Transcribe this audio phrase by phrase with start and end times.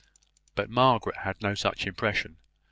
[0.55, 2.37] But Margaret had no such impression.